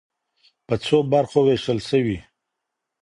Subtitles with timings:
[0.67, 2.17] په څو برخو وېشل سوی.